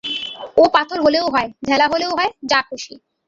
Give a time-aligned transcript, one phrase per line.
[0.57, 2.93] ও পাথর হলেও হয়, ঢেলা হলেও হয়, যা খুশি।